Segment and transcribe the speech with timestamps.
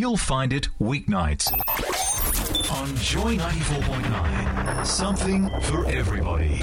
[0.00, 1.52] you'll find it weeknights
[2.72, 4.86] on Joy 94.9.
[4.86, 6.62] Something for everybody.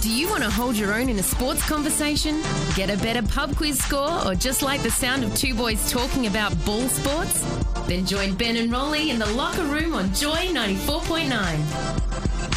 [0.00, 2.40] Do you want to hold your own in a sports conversation?
[2.76, 6.28] Get a better pub quiz score or just like the sound of two boys talking
[6.28, 7.40] about ball sports?
[7.88, 12.53] Then join Ben and Rowly in the locker room on Joy 94.9.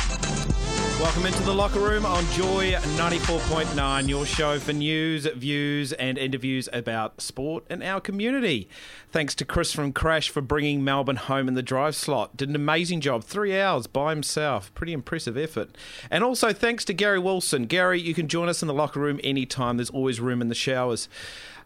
[1.00, 6.68] Welcome into the locker room on Joy 94.9, your show for news, views, and interviews
[6.74, 8.68] about sport and our community.
[9.12, 12.36] Thanks to Chris from Crash for bringing Melbourne home in the drive slot.
[12.36, 14.74] Did an amazing job, three hours by himself.
[14.74, 15.70] Pretty impressive effort.
[16.10, 17.68] And also thanks to Gary Wilson.
[17.68, 20.56] Gary, you can join us in the locker room anytime, there's always room in the
[20.56, 21.08] showers.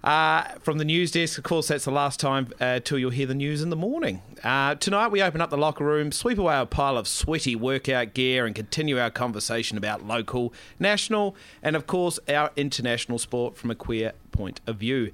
[0.04, 3.28] Uh, from the news desk, of course, that's the last time uh, till you'll hear
[3.28, 4.22] the news in the morning.
[4.44, 8.14] Uh, tonight, we open up the locker room, sweep away a pile of sweaty workout
[8.16, 13.70] gear, and continue our conversation about local, national, and of course, our international sport from
[13.70, 15.12] a queer point of view.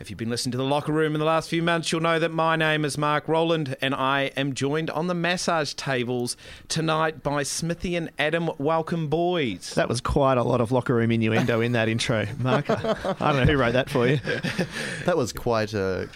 [0.00, 2.18] If you've been listening to the locker room in the last few months, you'll know
[2.18, 7.22] that my name is Mark Rowland, and I am joined on the massage tables tonight
[7.22, 8.50] by Smiddy and Adam.
[8.58, 9.72] Welcome, boys.
[9.76, 12.68] That was quite a lot of locker room innuendo in that intro, Mark.
[12.68, 14.18] I don't know who wrote that for you.
[15.04, 16.08] That was quite a.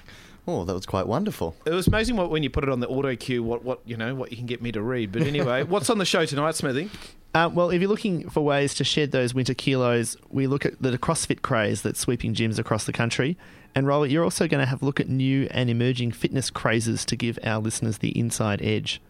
[0.48, 1.54] Oh, that was quite wonderful.
[1.66, 3.98] It was amazing what when you put it on the auto cue, what, what you
[3.98, 5.12] know, what you can get me to read.
[5.12, 6.88] But anyway, what's on the show tonight, Smiddy?
[7.34, 10.80] Uh, well, if you're looking for ways to shed those winter kilos, we look at
[10.80, 13.36] the CrossFit craze that's sweeping gyms across the country.
[13.74, 17.04] And Roller, you're also going to have a look at new and emerging fitness crazes
[17.04, 19.02] to give our listeners the inside edge.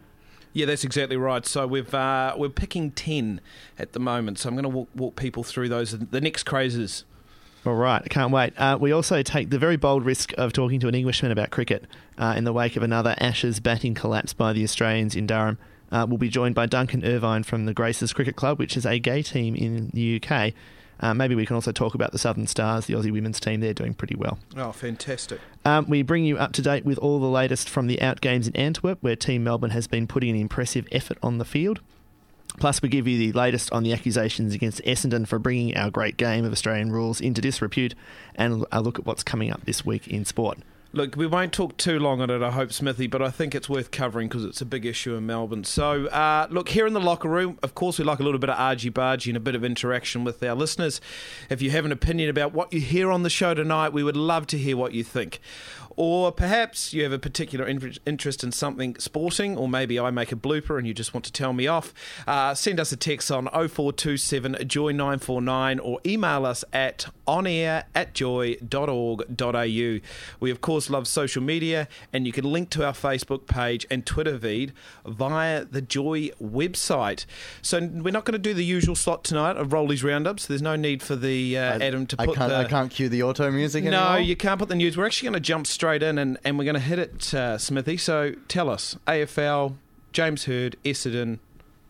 [0.51, 1.45] Yeah, that's exactly right.
[1.45, 3.39] So we've uh, we're picking ten
[3.77, 4.39] at the moment.
[4.39, 7.05] So I'm going to walk, walk people through those the next crazes.
[7.65, 8.53] All right, I can't wait.
[8.57, 11.85] Uh, we also take the very bold risk of talking to an Englishman about cricket
[12.17, 15.57] uh, in the wake of another Ashes batting collapse by the Australians in Durham.
[15.91, 18.97] Uh, we'll be joined by Duncan Irvine from the Graces Cricket Club, which is a
[18.99, 20.53] gay team in the UK.
[21.01, 23.61] Uh, maybe we can also talk about the Southern Stars, the Aussie women's team.
[23.61, 24.37] They're doing pretty well.
[24.55, 25.39] Oh, fantastic!
[25.65, 28.47] Um, we bring you up to date with all the latest from the Out Games
[28.47, 31.79] in Antwerp, where Team Melbourne has been putting an impressive effort on the field.
[32.59, 36.17] Plus, we give you the latest on the accusations against Essendon for bringing our great
[36.17, 37.95] game of Australian rules into disrepute
[38.35, 40.59] and a look at what's coming up this week in sport.
[40.91, 43.69] Look, we won't talk too long on it, I hope, Smiddy, but I think it's
[43.69, 45.63] worth covering because it's a big issue in Melbourne.
[45.63, 48.49] So, uh, look, here in the locker room, of course, we like a little bit
[48.49, 50.99] of argy bargy and a bit of interaction with our listeners.
[51.47, 54.17] If you have an opinion about what you hear on the show tonight, we would
[54.17, 55.39] love to hear what you think.
[56.01, 60.37] Or perhaps you have a particular interest in something sporting, or maybe I make a
[60.37, 61.93] blooper and you just want to tell me off.
[62.25, 69.99] Uh, send us a text on 0427 Joy949 or email us at onair at joy.org.au.
[70.39, 74.05] We, of course, love social media, and you can link to our Facebook page and
[74.05, 74.71] Twitter feed
[75.05, 77.25] via the Joy website.
[77.61, 80.61] So we're not going to do the usual slot tonight of Rowly's Roundup, so there's
[80.61, 82.49] no need for the uh, Adam to I put can't.
[82.49, 82.55] the.
[82.55, 84.19] I can't cue the auto music No, anymore.
[84.21, 84.95] you can't put the news.
[84.95, 87.57] We're actually going to jump straight in and, and we're going to hit it, uh,
[87.57, 87.99] Smiddy.
[87.99, 89.75] So tell us, AFL,
[90.11, 91.39] James Hird, Essendon,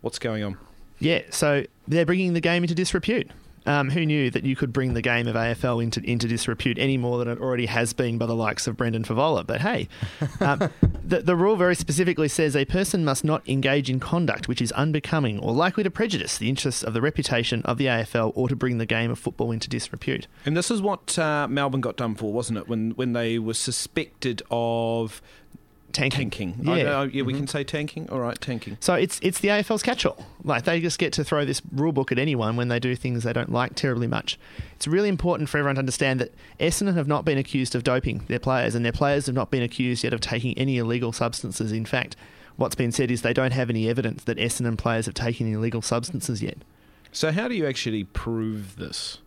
[0.01, 0.57] what's going on?
[0.99, 3.29] Yeah, so they're bringing the game into disrepute.
[3.65, 6.97] Um, who knew that you could bring the game of AFL into into disrepute any
[6.97, 9.45] more than it already has been by the likes of Brendan Fevola?
[9.45, 9.89] But hey,
[10.39, 10.69] um,
[11.09, 14.71] the, the rule very specifically says a person must not engage in conduct which is
[14.73, 18.55] unbecoming or likely to prejudice the interests of the reputation of the AFL or to
[18.55, 20.27] bring the game of football into disrepute.
[20.45, 22.67] And this is what uh, Melbourne got done for, wasn't it?
[22.67, 25.21] When when they were suspected of
[25.91, 26.29] Tanking.
[26.29, 26.55] tanking.
[26.63, 26.73] Yeah.
[26.73, 28.09] I- uh, yeah, we can say tanking.
[28.09, 28.77] All right, tanking.
[28.79, 30.25] So it's it's the AFL's catch-all.
[30.43, 33.23] Like they just get to throw this rule book at anyone when they do things
[33.23, 34.37] they don't like terribly much.
[34.75, 38.23] It's really important for everyone to understand that Essendon have not been accused of doping
[38.27, 41.71] their players, and their players have not been accused yet of taking any illegal substances.
[41.71, 42.15] In fact,
[42.55, 45.81] what's been said is they don't have any evidence that Essendon players have taken illegal
[45.81, 46.57] substances yet.
[47.11, 49.17] So how do you actually prove this?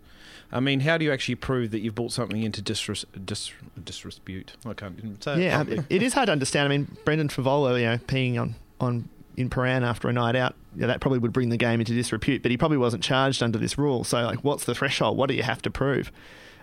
[0.53, 3.53] I mean, how do you actually prove that you've brought something into disres- dis-
[3.83, 4.53] disrepute?
[4.67, 5.79] I can't even say Yeah, properly.
[5.79, 6.67] um, it is hard to understand.
[6.67, 10.55] I mean, Brendan Fevola, you know, peeing on on in Prahran after a night out,
[10.77, 12.43] yeah, that probably would bring the game into disrepute.
[12.43, 14.05] But he probably wasn't charged under this rule.
[14.05, 15.17] So, like, what's the threshold?
[15.17, 16.13] What do you have to prove?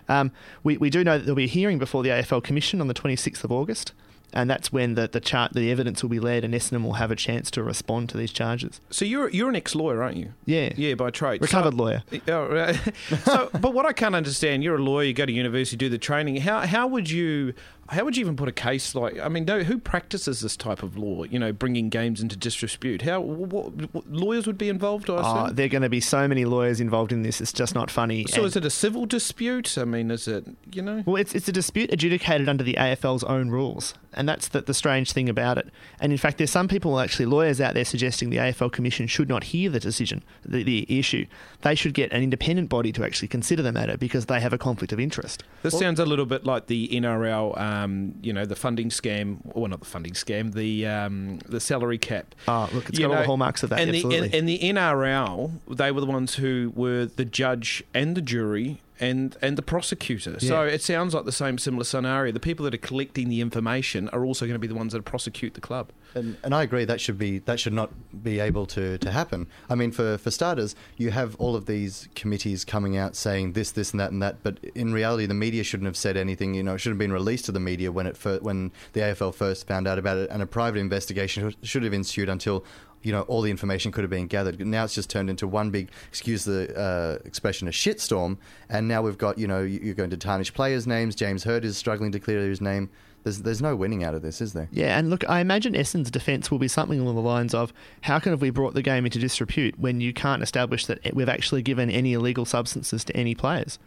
[0.08, 0.30] Um,
[0.62, 2.94] we we do know that there'll be a hearing before the AFL Commission on the
[2.94, 3.92] 26th of August.
[4.32, 7.10] And that's when the the chart the evidence will be led, and Essendon will have
[7.10, 8.80] a chance to respond to these charges.
[8.90, 10.32] So you're you're an ex lawyer, aren't you?
[10.46, 11.40] Yeah, Yeah, by trade.
[11.42, 12.02] recovered So- lawyer.
[12.28, 12.78] Oh, right.
[13.24, 15.98] so, but what I can't understand, you're a lawyer, you go to university, do the
[15.98, 16.36] training.
[16.36, 17.54] How how would you
[17.90, 19.18] how would you even put a case like?
[19.18, 21.24] I mean, no, who practices this type of law?
[21.24, 23.02] You know, bringing games into disrepute.
[23.02, 25.10] How what, what, lawyers would be involved?
[25.10, 25.56] I Oh, assume.
[25.56, 27.40] there are going to be so many lawyers involved in this.
[27.40, 28.24] It's just not funny.
[28.28, 29.76] so And- is it a civil dispute?
[29.76, 31.02] I mean, is it you know?
[31.04, 34.74] Well, it's, it's a dispute adjudicated under the AFL's own rules, and that's the, the
[34.74, 35.68] strange thing about it.
[36.00, 39.28] And in fact, there's some people, actually lawyers out there, suggesting the AFL Commission should
[39.28, 41.26] not hear the decision, the, the issue.
[41.62, 44.58] They should get an independent body to actually consider the matter because they have a
[44.58, 45.42] conflict of interest.
[45.62, 47.79] This sounds a little bit like the NRL, um,
[48.22, 49.38] you know, the funding scam.
[49.44, 52.34] Well, not the funding scam, the um, the salary cap.
[52.48, 53.80] Oh, look, it's You got all the hallmarks of that.
[53.80, 54.26] And the, absolutely.
[54.26, 58.80] and, and the NRL, they were the ones who were the judge and the jury
[59.00, 60.38] and and the prosecutor.
[60.40, 62.32] So it sounds like the same similar scenario.
[62.32, 65.04] The people that are collecting the information are also going to be the ones that
[65.04, 65.90] prosecute the club.
[66.14, 67.90] And, and I agree that should be that should not
[68.22, 69.46] be able to, to happen.
[69.68, 73.70] I mean, for, for starters, you have all of these committees coming out saying this,
[73.72, 74.42] this, and that, and that.
[74.42, 76.54] But in reality, the media shouldn't have said anything.
[76.54, 79.00] You know, it shouldn't have been released to the media when it fir- when the
[79.00, 82.64] AFL first found out about it, and a private investigation should- should have ensued until.
[83.02, 84.64] You know, all the information could have been gathered.
[84.66, 88.36] Now it's just turned into one big, excuse the uh, expression, a shitstorm.
[88.68, 91.14] And now we've got, you know, you- you're going to tarnish players' names.
[91.14, 92.90] James Hird is struggling to clear his name.
[93.22, 94.68] There's, there's no winning out of this, is there?
[94.72, 97.70] Yeah, and look, I imagine Essendon's defence will be something along the lines of
[98.02, 101.28] how can have we brought the game into disrepute when you can't establish that we've
[101.28, 103.78] actually given any illegal substances to any players?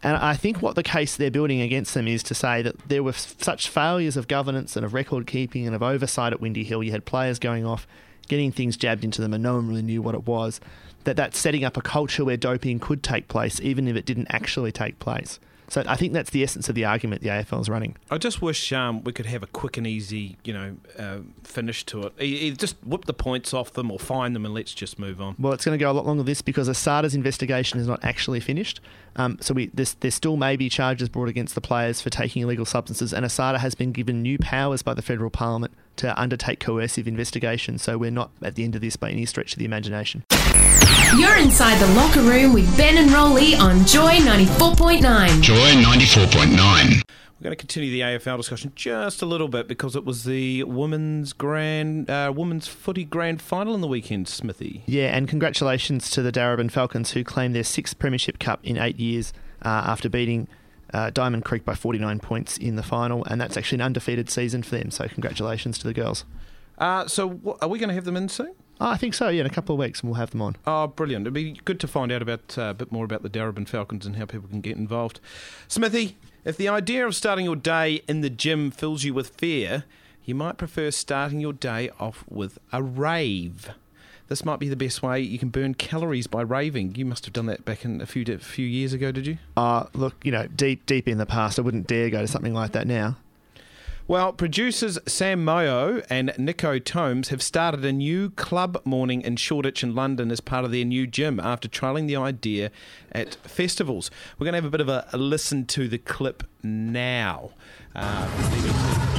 [0.00, 3.02] And I think what the case they're building against them is to say that there
[3.02, 6.84] were such failures of governance and of record keeping and of oversight at Windy Hill.
[6.84, 7.84] You had players going off,
[8.28, 10.60] getting things jabbed into them, and no one really knew what it was.
[11.04, 14.28] That that's setting up a culture where doping could take place, even if it didn't
[14.30, 15.40] actually take place.
[15.68, 17.96] So I think that's the essence of the argument the AFL is running.
[18.10, 21.84] I just wish um, we could have a quick and easy, you know, uh, finish
[21.86, 22.14] to it.
[22.20, 25.36] Either just whip the points off them or fine them, and let's just move on.
[25.38, 28.40] Well, it's going to go a lot longer this because ASADA's investigation is not actually
[28.40, 28.80] finished.
[29.16, 32.42] Um, so we, this, there still may be charges brought against the players for taking
[32.42, 36.60] illegal substances, and ASADA has been given new powers by the federal parliament to undertake
[36.60, 37.78] coercive investigation.
[37.78, 40.24] So we're not at the end of this by any stretch of the imagination.
[41.18, 45.42] You're inside the locker room with Ben and Rowly on Joy 94.9.
[45.42, 47.02] Joy 94.9.
[47.38, 50.64] We're going to continue the AFL discussion just a little bit because it was the
[50.64, 54.82] women's grand, uh, women's footy grand final in the weekend, Smiddy.
[54.86, 58.98] Yeah, and congratulations to the Darebin Falcons who claimed their sixth Premiership Cup in eight
[58.98, 59.32] years
[59.62, 60.48] uh, after beating
[60.92, 64.62] uh, Diamond Creek by 49 points in the final, and that's actually an undefeated season
[64.62, 64.90] for them.
[64.90, 66.24] So congratulations to the girls.
[66.76, 68.54] Uh, so, what, are we going to have them in soon?
[68.80, 69.28] Oh, I think so.
[69.28, 70.56] Yeah, in a couple of weeks, and we'll have them on.
[70.66, 71.24] Oh, brilliant.
[71.24, 74.06] It'd be good to find out about uh, a bit more about the Darebin Falcons
[74.06, 75.20] and how people can get involved.
[75.68, 76.14] Smiddy,
[76.44, 79.84] if the idea of starting your day in the gym fills you with fear,
[80.24, 83.70] you might prefer starting your day off with a rave.
[84.28, 86.94] This might be the best way you can burn calories by raving.
[86.96, 89.38] You must have done that back in a few a few years ago, did you?
[89.56, 92.52] Uh, look, you know, deep, deep in the past, I wouldn't dare go to something
[92.52, 93.16] like that now.
[94.08, 99.82] Well, producers Sam Moyo and Nico Thoemmes have started a new club morning in Shoreditch
[99.82, 102.70] in London as part of their new gym after trialling the idea
[103.12, 104.10] at festivals.
[104.38, 107.50] We're going to have a bit of a, a listen to the clip now.
[107.94, 109.17] Uh,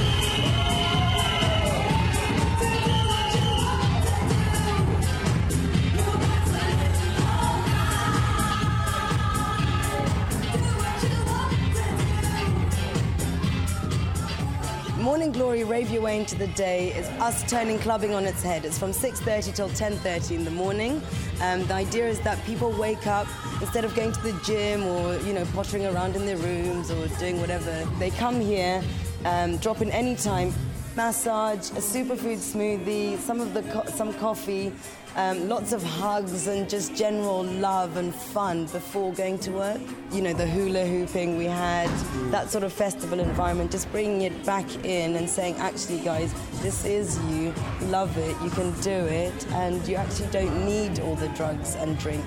[16.00, 18.64] Way into the Day is us turning clubbing on its head.
[18.64, 21.02] It's from 6.30 till 10.30 in the morning.
[21.42, 23.26] Um, the idea is that people wake up,
[23.60, 27.06] instead of going to the gym or, you know, pottering around in their rooms or
[27.18, 28.82] doing whatever, they come here,
[29.26, 30.54] um, drop in any time,
[30.96, 34.72] massage, a superfood smoothie, some of the co- some coffee,
[35.16, 39.80] um, lots of hugs and just general love and fun before going to work.
[40.12, 41.88] You know, the hula hooping we had,
[42.30, 46.32] that sort of festival environment, just bringing it back in and saying, actually, guys,
[46.62, 51.16] this is you, love it, you can do it, and you actually don't need all
[51.16, 52.24] the drugs and drink.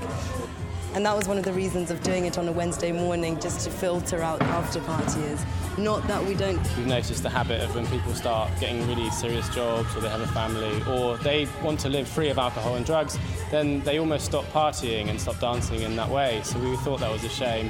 [0.96, 3.62] And that was one of the reasons of doing it on a Wednesday morning, just
[3.66, 5.44] to filter out after parties.
[5.76, 9.50] Not that we don't We've noticed the habit of when people start getting really serious
[9.50, 12.86] jobs or they have a family or they want to live free of alcohol and
[12.86, 13.18] drugs,
[13.50, 16.42] then they almost stop partying and stop dancing in that way.
[16.44, 17.70] So we thought that was a shame.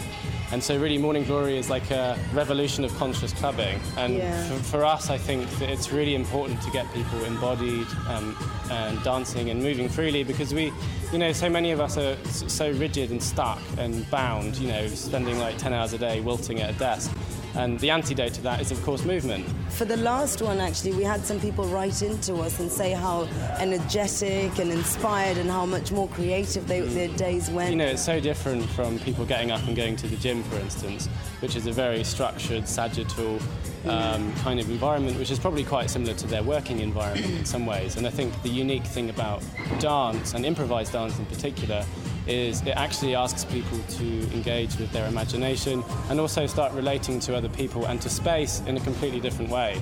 [0.53, 3.79] And so really Morning Glory is like a revolution of conscious clubbing.
[3.97, 4.47] And Yeah.
[4.49, 8.37] for, for us, I think that it's really important to get people embodied um,
[8.69, 10.71] and dancing and moving freely because we,
[11.11, 14.85] you know, so many of us are so rigid and stuck and bound, you know,
[14.89, 17.11] spending like 10 hours a day wilting at a desk.
[17.55, 19.45] And the antidote to that is, of course, movement.
[19.69, 23.27] For the last one, actually, we had some people write into us and say how
[23.59, 27.71] energetic and inspired and how much more creative they, their days went.
[27.71, 30.57] You know, it's so different from people getting up and going to the gym, for
[30.57, 31.07] instance,
[31.41, 33.39] which is a very structured, sagittal
[33.85, 37.65] um, kind of environment, which is probably quite similar to their working environment in some
[37.65, 37.97] ways.
[37.97, 39.43] And I think the unique thing about
[39.79, 41.85] dance and improvised dance in particular
[42.27, 47.35] is it actually asks people to engage with their imagination and also start relating to
[47.35, 49.81] other people and to space in a completely different way.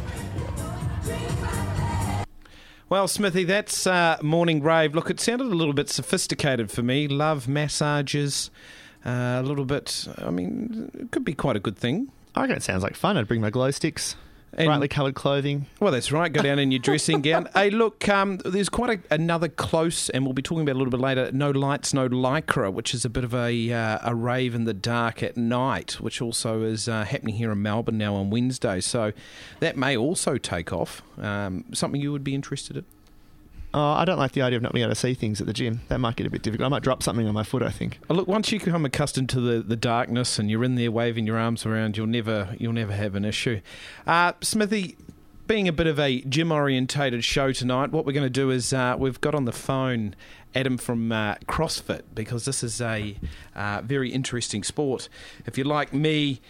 [2.89, 4.93] Well, Smiddy, that's uh, morning rave.
[4.93, 7.07] Look, it sounded a little bit sophisticated for me.
[7.07, 8.51] Love massages,
[9.05, 10.07] uh, a little bit.
[10.17, 12.11] I mean, it could be quite a good thing.
[12.35, 13.15] I reckon it sounds like fun.
[13.15, 14.17] I'd bring my glow sticks,
[14.53, 15.67] And- brightly coloured clothing.
[15.79, 16.31] Well, that's right.
[16.31, 17.47] Go down in your dressing gown.
[17.53, 20.79] Hey, look, um, there's quite a, another close, and we'll be talking about it a
[20.79, 21.31] little bit later.
[21.31, 24.73] No lights, no lycra, which is a bit of a uh, a rave in the
[24.73, 28.81] dark at night, which also is uh, happening here in Melbourne now on Wednesday.
[28.81, 29.13] So
[29.61, 31.01] that may also take off.
[31.17, 32.85] Um, something you would be interested in.
[33.73, 35.53] Oh, I don't like the idea of not being able to see things at the
[35.53, 35.81] gym.
[35.87, 36.65] That might get a bit difficult.
[36.65, 37.63] I might drop something on my foot.
[37.63, 37.99] I think.
[38.09, 41.25] Uh, Look, once you become accustomed to the, the darkness and you're in there waving
[41.25, 43.61] your arms around, you'll never you'll never have an issue.
[44.05, 44.97] Uh, Smiddy,
[45.47, 48.73] being a bit of a gym orientated show tonight, what we're going to do is
[48.73, 50.15] uh, we've got on the phone
[50.53, 53.15] Adam from uh, CrossFit because this is a
[53.55, 55.07] uh, very interesting sport.
[55.45, 56.41] If you're like me.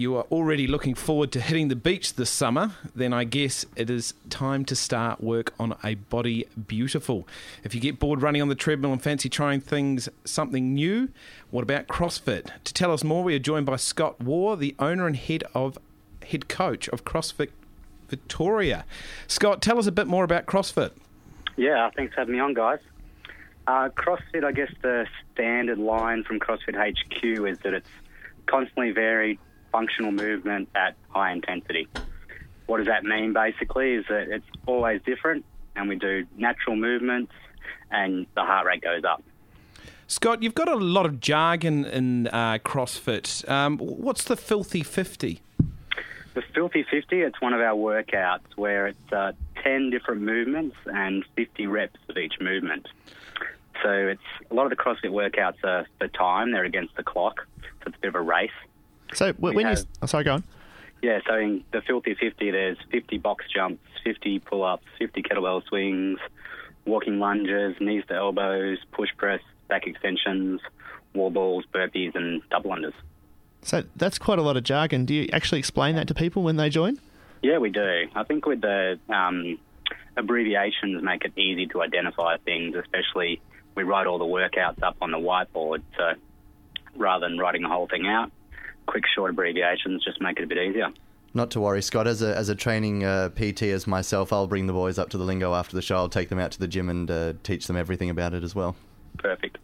[0.00, 3.90] You are already looking forward to hitting the beach this summer, then I guess it
[3.90, 7.28] is time to start work on a body beautiful.
[7.64, 11.10] If you get bored running on the treadmill and fancy trying things something new,
[11.50, 12.48] what about CrossFit?
[12.64, 15.76] To tell us more, we are joined by Scott War, the owner and head of
[16.26, 17.50] head coach of CrossFit
[18.08, 18.86] Victoria.
[19.26, 20.92] Scott, tell us a bit more about CrossFit.
[21.58, 22.78] Yeah, thanks for having me on, guys.
[23.66, 27.90] Uh, CrossFit, I guess the standard line from CrossFit HQ is that it's
[28.46, 29.38] constantly varied
[29.72, 31.88] functional movement at high intensity.
[32.66, 35.44] What does that mean basically is that it's always different
[35.76, 37.32] and we do natural movements
[37.90, 39.22] and the heart rate goes up.
[40.06, 43.48] Scott, you've got a lot of jargon in uh, CrossFit.
[43.48, 45.40] Um, what's the filthy 50?
[46.34, 49.32] The Filthy 50, it's one of our workouts where it's uh,
[49.64, 52.86] 10 different movements and 50 reps of each movement.
[53.82, 57.46] So it's a lot of the CrossFit workouts are for time, they're against the clock,
[57.62, 58.50] so it's a bit of a race.
[59.14, 60.44] So w- when you, have- oh, sorry, go on.
[61.02, 65.64] Yeah, so in the Filthy 50, there's 50 box jumps, 50 pull ups, 50 kettlebell
[65.66, 66.18] swings,
[66.84, 70.60] walking lunges, knees to elbows, push press, back extensions,
[71.14, 72.92] wall balls, burpees, and double unders.
[73.62, 75.04] So that's quite a lot of jargon.
[75.06, 76.98] Do you actually explain that to people when they join?
[77.42, 78.06] Yeah, we do.
[78.14, 79.58] I think with the um,
[80.16, 83.40] abbreviations make it easy to identify things, especially
[83.74, 85.82] we write all the workouts up on the whiteboard.
[85.96, 86.12] So
[86.96, 88.30] rather than writing the whole thing out,
[88.90, 90.88] quick short abbreviations just make it a bit easier.
[91.32, 92.08] Not to worry, Scott.
[92.08, 95.18] As a as a training uh, PT as myself, I'll bring the boys up to
[95.18, 95.94] the lingo after the show.
[95.96, 98.52] I'll take them out to the gym and uh, teach them everything about it as
[98.52, 98.74] well.
[99.18, 99.58] Perfect.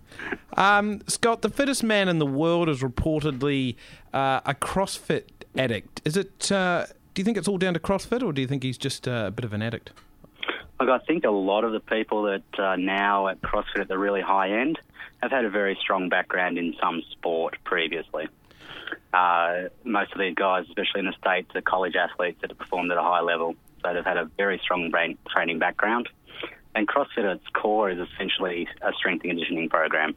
[0.56, 3.74] Um, Scott, the fittest man in the world is reportedly
[4.14, 5.24] uh, a CrossFit
[5.58, 6.02] addict.
[6.04, 6.52] Is it?
[6.52, 9.08] Uh, do you think it's all down to CrossFit, or do you think he's just
[9.08, 9.90] uh, a bit of an addict?
[10.78, 13.98] Look, I think a lot of the people that are now at CrossFit at the
[13.98, 14.78] really high end
[15.20, 18.28] have had a very strong background in some sport previously.
[19.12, 22.90] Uh, most of these guys, especially in the States, are college athletes that have performed
[22.90, 23.54] at a high level.
[23.82, 26.08] So they've had a very strong brain training background.
[26.74, 30.14] And CrossFit at its core is essentially a strength and conditioning program.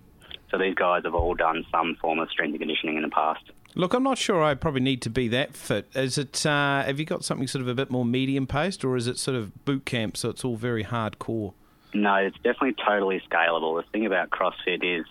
[0.52, 3.44] So these guys have all done some form of strength and conditioning in the past.
[3.76, 5.88] Look, I'm not sure I probably need to be that fit.
[5.94, 6.46] Is it?
[6.46, 9.20] Uh, have you got something sort of a bit more medium paced, or is it
[9.20, 11.54] sort of boot camp, so it's all very hardcore?
[11.94, 13.82] No, it's definitely totally scalable.
[13.82, 15.06] The thing about CrossFit is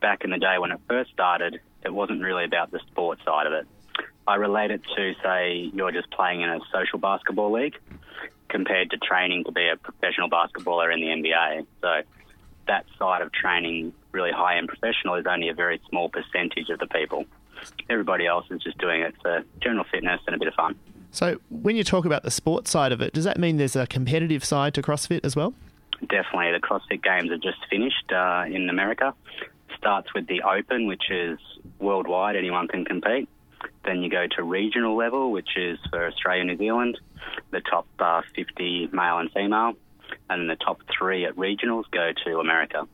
[0.00, 3.46] back in the day when it first started, it wasn't really about the sport side
[3.46, 3.66] of it.
[4.26, 7.76] I relate it to, say, you're just playing in a social basketball league
[8.48, 11.66] compared to training to be a professional basketballer in the NBA.
[11.80, 12.02] So
[12.66, 16.78] that side of training, really high end professional, is only a very small percentage of
[16.78, 17.24] the people.
[17.88, 20.76] Everybody else is just doing it for general fitness and a bit of fun.
[21.10, 23.86] So when you talk about the sports side of it, does that mean there's a
[23.86, 25.54] competitive side to CrossFit as well?
[26.06, 26.52] Definitely.
[26.52, 29.14] The CrossFit Games are just finished uh, in America.
[29.78, 31.38] Starts with the Open, which is
[31.78, 33.28] worldwide, anyone can compete.
[33.84, 36.98] Then you go to regional level, which is for Australia and New Zealand,
[37.50, 39.74] the top uh, 50 male and female.
[40.30, 42.86] And the top three at regionals go to America.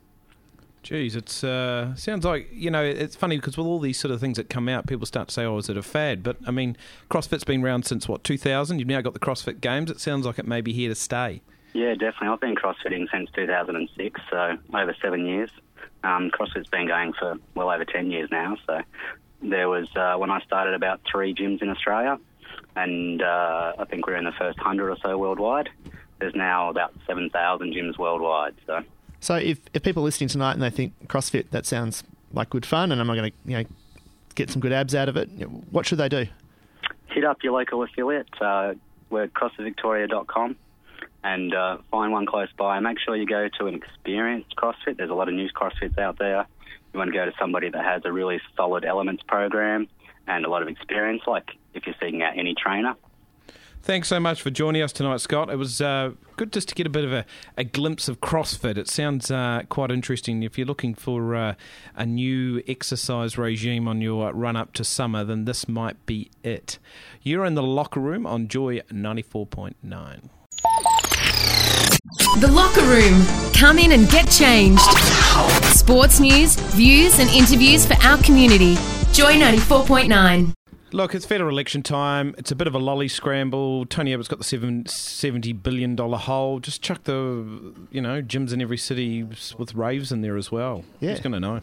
[0.85, 2.83] Geez, it's uh, sounds like you know.
[2.85, 5.35] It's funny because with all these sort of things that come out, people start to
[5.35, 6.76] say, "Oh, is it a fad?" But I mean,
[7.11, 8.79] CrossFit's been around since what 2000.
[8.79, 9.91] You've now got the CrossFit Games.
[9.91, 11.41] It sounds like it may be here to stay.
[11.73, 12.29] Yeah, definitely.
[12.29, 15.50] I've been CrossFitting since 2006, so over seven years.
[16.05, 18.81] Um, CrossFit's been going for well over 10 years now, so
[19.43, 22.19] there was uh, when I started about three gyms in Australia,
[22.77, 25.69] and uh, I think we're in the first hundred or so worldwide.
[26.19, 28.55] There's now about seven thousand gyms worldwide.
[28.67, 28.83] So
[29.21, 32.67] So if, if people are listening tonight and they think CrossFit, that sounds like good
[32.67, 33.65] fun, and I'm going to you know
[34.35, 35.29] get some good abs out of it,
[35.71, 36.27] what should they do?
[37.15, 38.29] hit up your local affiliate.
[38.41, 38.75] Uh,
[39.11, 40.57] we're crossfitvictoria.com
[41.25, 42.78] and uh, find one close by.
[42.78, 44.99] Make sure you go to an experienced CrossFit.
[44.99, 46.47] There's a lot of new CrossFits out there.
[46.93, 49.88] You want to go to somebody that has a really solid elements program
[50.28, 52.95] and a lot of experience, like if you're seeking out any trainer.
[53.83, 55.50] Thanks so much for joining us tonight, Scott.
[55.50, 57.26] It was uh, good just to get a bit of a,
[57.59, 58.78] a glimpse of CrossFit.
[58.78, 60.43] It sounds uh, quite interesting.
[60.43, 61.54] If you're looking for uh,
[61.95, 66.78] a new exercise regime on your run up to summer, then this might be it.
[67.23, 70.31] You're in the locker room on Joy 94.9.
[72.05, 73.25] The Locker Room.
[73.55, 74.83] Come in and get changed.
[75.75, 78.75] Sports news, views, and interviews for our community.
[79.13, 80.53] Joy 94.9.
[80.93, 82.35] Look, it's federal election time.
[82.37, 83.87] It's a bit of a lolly scramble.
[83.87, 86.61] Tony Abbott's got the seven, $70 billion hole.
[86.61, 90.85] Just chuck the, you know, gyms in every city with raves in there as well.
[91.01, 91.13] Yeah.
[91.13, 91.63] Who's going to know?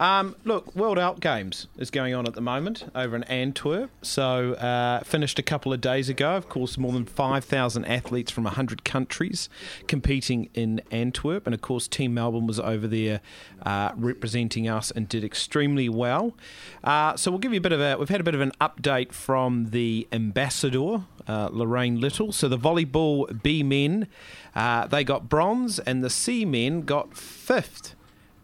[0.00, 3.90] Um, look, World Out Games is going on at the moment over in Antwerp.
[4.00, 6.36] So, uh, finished a couple of days ago.
[6.36, 9.50] Of course, more than 5,000 athletes from 100 countries
[9.88, 11.46] competing in Antwerp.
[11.46, 13.20] And of course, Team Melbourne was over there
[13.62, 16.34] uh, representing us and did extremely well.
[16.82, 18.52] Uh, so, we'll give you a bit of a, we've had a bit of an
[18.58, 22.32] update from the ambassador, uh, Lorraine Little.
[22.32, 24.08] So, the volleyball B men,
[24.54, 27.96] uh, they got bronze, and the C men got fifth.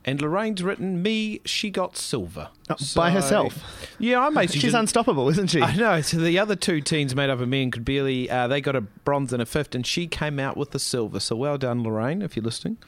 [0.08, 2.50] And Lorraine's written, me, she got silver.
[2.70, 3.58] Oh, by herself?
[3.98, 4.54] Yeah, I amazed.
[4.60, 5.60] She's unstoppable, isn't she?
[5.60, 6.00] I know.
[6.00, 8.82] So the other two teams made up of men could barely, uh, they got a
[8.82, 11.18] bronze and a fifth, and she came out with the silver.
[11.18, 12.78] So well done, Lorraine, if you're listening.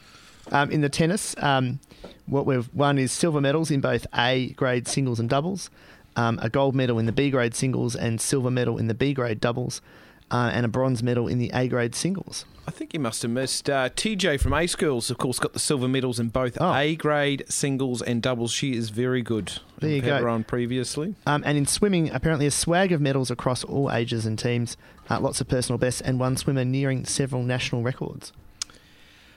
[0.52, 1.80] Um, in the tennis, um,
[2.26, 5.70] what we've won is silver medals in both A grade singles and doubles,
[6.14, 9.12] um, a gold medal in the B grade singles, and silver medal in the B
[9.12, 9.82] grade doubles,
[10.30, 12.44] uh, and a bronze medal in the A grade singles.
[12.66, 15.58] I think you must have missed uh, TJ from A Schools, of course, got the
[15.58, 16.74] silver medals in both Oh.
[16.74, 18.52] A grade singles and doubles.
[18.52, 19.52] She is very good.
[19.78, 20.28] There you go.
[20.28, 21.14] on previously.
[21.26, 24.76] Um, and in swimming, apparently a swag of medals across all ages and teams,
[25.08, 28.32] uh, lots of personal bests, and one swimmer nearing several national records.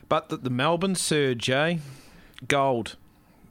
[0.09, 1.77] But the, the Melbourne Surge, eh?
[2.49, 2.97] Gold.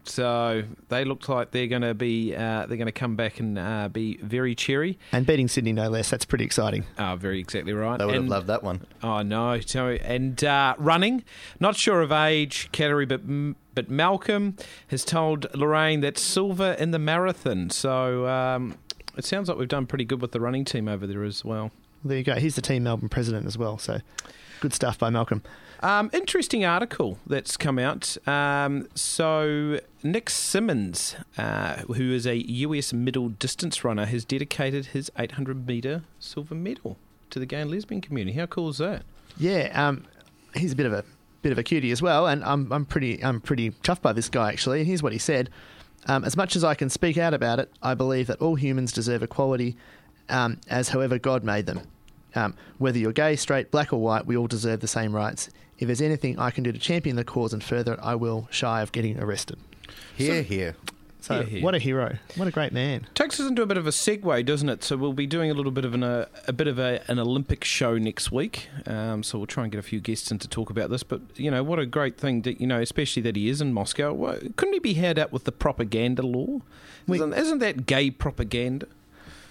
[0.04, 3.58] So they look like they're going to be uh, they're going to come back and
[3.58, 4.98] uh, be very cheery.
[5.12, 6.10] And beating Sydney, no less.
[6.10, 6.84] That's pretty exciting.
[6.98, 7.98] Ah, very exactly right.
[7.98, 8.86] They would have loved that one.
[9.02, 9.60] Oh no!
[9.60, 11.24] So and uh, running,
[11.60, 13.20] not sure of age category, but
[13.74, 14.56] but Malcolm
[14.88, 17.70] has told Lorraine that silver in the marathon.
[17.70, 18.78] So um,
[19.16, 21.70] it sounds like we've done pretty good with the running team over there as well.
[22.04, 22.34] There you go.
[22.36, 23.76] He's the Team Melbourne president as well.
[23.76, 24.00] So
[24.60, 25.42] good stuff by Malcolm.
[25.82, 28.16] Um, interesting article that's come out.
[28.28, 35.10] Um, so Nick Symmonds, uh, who is a US middle distance runner, has dedicated his
[35.18, 36.98] 800 meter silver medal
[37.30, 38.36] to the gay and lesbian community.
[38.38, 39.04] How cool is that?
[39.38, 40.04] Yeah, um,
[40.54, 41.04] he's a bit of a
[41.42, 44.28] bit of a cutie as well, and I'm I'm pretty I'm pretty chuffed by this
[44.28, 44.80] guy actually.
[44.80, 45.48] And here's what he said:
[46.06, 48.92] um, As much as I can speak out about it, I believe that all humans
[48.92, 49.76] deserve equality,
[50.28, 51.80] um, as however God made them.
[52.34, 55.48] Um, whether you're gay, straight, black, or white, we all deserve the same rights.
[55.78, 58.48] If there's anything I can do to champion the cause and further it, I will,
[58.50, 59.58] shy of getting arrested.
[60.16, 60.76] Here, here.
[61.22, 61.62] So, Hear, hear.
[61.62, 62.16] what a hero!
[62.36, 63.06] What a great man!
[63.14, 64.82] Takes us into a bit of a segue, doesn't it?
[64.82, 67.18] So we'll be doing a little bit of an, uh, a bit of a, an
[67.18, 68.68] Olympic show next week.
[68.86, 71.02] Um, so we'll try and get a few guests in to talk about this.
[71.02, 73.74] But you know, what a great thing that you know, especially that he is in
[73.74, 74.14] Moscow.
[74.14, 76.62] Wha- Couldn't he be had out with the propaganda law?
[77.06, 78.86] We- Isn't, isn't that gay propaganda?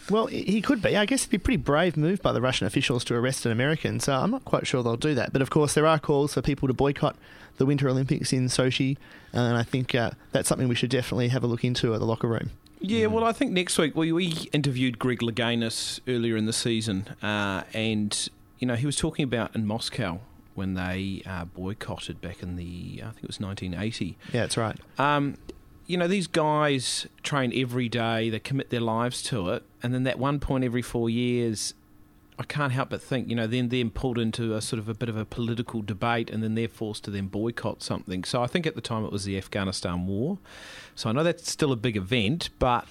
[0.10, 0.98] Well, he could be.
[0.98, 3.52] I guess it'd be a pretty brave move by the Russian officials to arrest an
[3.52, 5.32] American, so I'm not quite sure they'll do that.
[5.32, 7.16] But of course, there are calls for people to boycott
[7.58, 8.98] the Winter Olympics in Sochi,
[9.34, 12.06] and I think uh, that's something we should definitely have a look into at the
[12.06, 12.52] locker room.
[12.82, 17.08] Yeah, well, I think next week we, we interviewed Greg Louganis earlier in the season,
[17.22, 20.20] uh, and you know he was talking about in Moscow
[20.56, 24.18] when they uh, boycotted back in the I think it was 1980.
[24.34, 24.78] Yeah, that's right.
[24.98, 25.38] Um,
[25.90, 30.04] you know, these guys train every day, they commit their lives to it, and then
[30.04, 31.74] that one point every four years,
[32.38, 34.94] I can't help but think, you know, then then pulled into a sort of a
[34.94, 38.24] bit of a political debate, and then they're forced to then boycott something.
[38.24, 40.38] So I think at the time it was the Afghanistan war.
[40.94, 42.88] So I know that's still a big event, but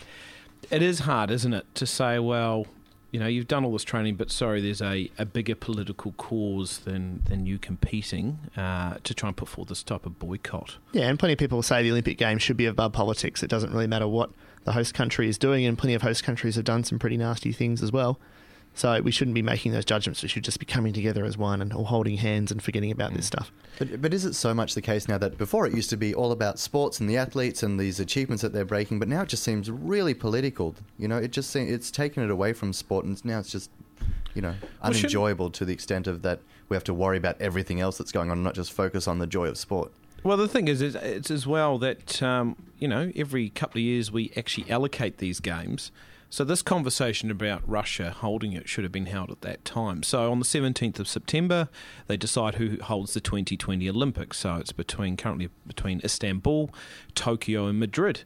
[0.69, 2.67] it is hard, isn't it, to say, well,
[3.11, 6.81] you know, you've done all this training, but sorry, there's a, a bigger political cause
[6.81, 10.77] than, than you competing uh, to try and put forward this type of boycott.
[10.93, 13.43] Yeah, and plenty of people say the Olympic Games should be above politics.
[13.43, 14.31] It doesn't really matter what
[14.65, 17.53] the host country is doing, and plenty of host countries have done some pretty nasty
[17.53, 18.19] things as well.
[18.75, 20.23] So we shouldn't be making those judgments.
[20.23, 23.13] We should just be coming together as one and all holding hands and forgetting about
[23.13, 23.51] this stuff.
[23.79, 26.15] But, but is it so much the case now that before it used to be
[26.15, 29.29] all about sports and the athletes and these achievements that they're breaking, but now it
[29.29, 30.77] just seems really political.
[30.97, 33.71] You know, it just seems, it's taken it away from sport, and now it's just
[34.35, 37.81] you know Well, unenjoyable to the extent of that we have to worry about everything
[37.81, 39.93] else that's going on, and not just focus on the joy of sport.
[40.23, 43.83] Well, the thing is, is it's as well that um, you know every couple of
[43.83, 45.91] years we actually allocate these games.
[46.31, 50.03] So this conversation about Russia holding it should have been held at that time.
[50.03, 51.69] So on the 17th of September,
[52.07, 54.39] they decide who holds the 2020 Olympics.
[54.39, 56.71] So it's between currently between Istanbul,
[57.15, 58.25] Tokyo, and Madrid.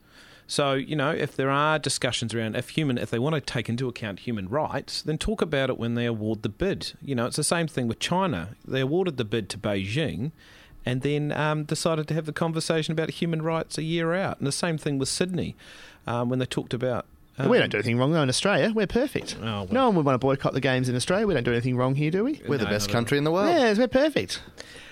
[0.48, 3.68] So you know, if there are discussions around if human, if they want to take
[3.68, 6.94] into account human rights, then talk about it when they award the bid.
[7.00, 8.56] You know, it's the same thing with China.
[8.66, 10.32] They awarded the bid to Beijing,
[10.84, 14.38] and then um, decided to have the conversation about human rights a year out.
[14.38, 15.54] And the same thing with Sydney,
[16.06, 17.06] um, when they talked about.
[17.38, 18.72] Um, we don't do anything wrong though in Australia.
[18.74, 19.36] We're perfect.
[19.40, 19.68] Oh, well.
[19.70, 21.26] No one would want to boycott the games in Australia.
[21.26, 22.40] We don't do anything wrong here, do we?
[22.46, 23.48] We're the best country in the world.
[23.48, 24.42] Yes, we're perfect.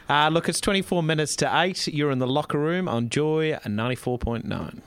[0.09, 1.87] Uh, look, it's 24 minutes to 8.
[1.89, 4.81] You're in the locker room on Joy 94.9.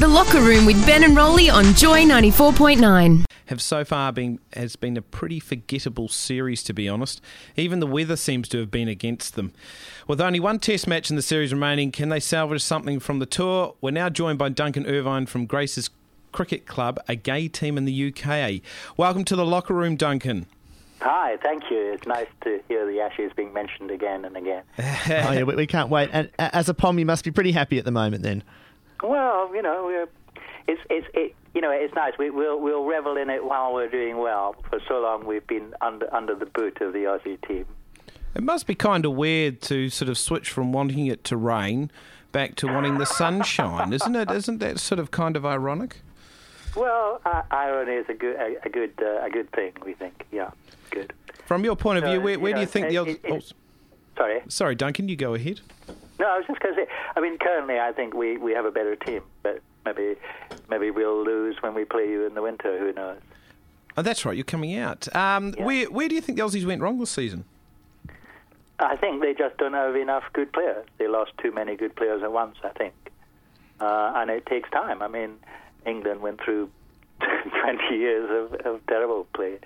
[0.00, 3.26] The Locker Room with Ben and Rowly on Joy 94.9.
[3.48, 7.20] Have so far been has been a pretty forgettable series, to be honest.
[7.54, 9.52] Even the weather seems to have been against them.
[10.08, 13.26] With only one test match in the series remaining, can they salvage something from the
[13.26, 13.74] tour?
[13.82, 15.90] We're now joined by Duncan Irvine from Grace's
[16.32, 18.62] Cricket Club, a gay team in the UK.
[18.96, 20.46] Welcome to the locker room, Duncan.
[21.02, 21.92] Hi, thank you.
[21.92, 24.62] It's nice to hear the Ashes being mentioned again and again.
[24.78, 26.08] oh, yeah, we, we can't wait.
[26.10, 28.42] And as a pom, you must be pretty happy at the moment then.
[29.02, 30.06] Well, you know,
[30.68, 32.12] it's it's it, you know it's nice.
[32.18, 34.54] We, we'll we'll revel in it while we're doing well.
[34.68, 37.66] For so long, we've been under under the boot of the Aussie team.
[38.34, 41.90] It must be kind of weird to sort of switch from wanting it to rain
[42.30, 44.30] back to wanting the sunshine, isn't it?
[44.30, 45.96] Isn't that sort of kind of ironic?
[46.76, 49.72] Well, uh, irony is a good a, a good uh, a good thing.
[49.84, 50.50] We think, yeah,
[50.90, 51.12] good.
[51.46, 53.52] From your point of So, view, where, where do you think the it- it- it-
[54.16, 54.36] Sorry.
[54.38, 55.60] oh, sorry, Duncan, you go ahead.
[56.20, 56.88] No, I was just going to say.
[57.16, 60.16] I mean, currently, I think we, we have a better team, but maybe
[60.68, 62.78] maybe we'll lose when we play you in the winter.
[62.78, 63.18] Who knows?
[63.96, 65.14] Oh, that's right, you're coming out.
[65.16, 67.44] Um, Where where do you think the Aussies went wrong this season?
[68.78, 70.86] I think they just don't have enough good players.
[70.98, 72.94] They lost too many good players at once, I think.
[73.80, 75.02] Uh, and it takes time.
[75.02, 75.36] I mean,
[75.86, 76.70] England went through
[77.20, 79.58] 20 years of, of terrible play,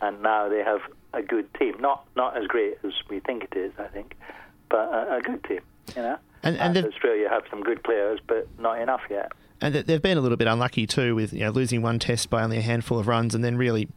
[0.00, 0.80] and now they have
[1.12, 1.76] a good team.
[1.78, 4.16] Not not as great as we think it is, I think,
[4.68, 5.60] but a, a good team.
[5.96, 6.18] You know.
[6.42, 9.30] And- and Australia have some good players, but not enough yet.
[9.60, 12.42] And they've been a little bit unlucky too with you know losing one test by
[12.42, 13.88] only a handful of runs and then really